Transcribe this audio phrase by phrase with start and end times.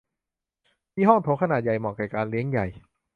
[0.95, 2.65] มีห้องโถงขนาดใหญ่ เหมาะแก่การเลี้ยงใหญ่